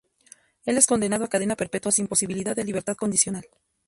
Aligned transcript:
Él 0.65 0.77
es 0.77 0.87
condenado 0.87 1.23
a 1.23 1.27
cadena 1.27 1.55
perpetua 1.55 1.91
sin 1.91 2.07
posibilidad 2.07 2.55
de 2.55 2.63
libertad 2.63 2.95
condicional. 2.95 3.45